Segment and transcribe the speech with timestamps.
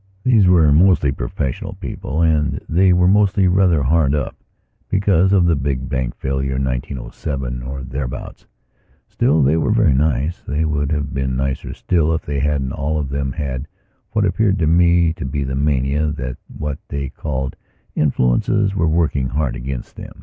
[0.23, 4.35] These were mostly professional people and they were mostly rather hard up
[4.89, 8.47] because of the big bank failure in 1907 or thereabouts.
[9.07, 10.41] Still, they were very nice.
[10.41, 13.67] They would have been nicer still if they hadn't, all of them, had
[14.09, 17.55] what appeared to me to be the mania that what they called
[17.93, 20.19] influences were working against them.